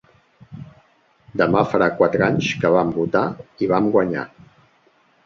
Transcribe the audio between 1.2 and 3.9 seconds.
Demà farà quatre anys que vam votar i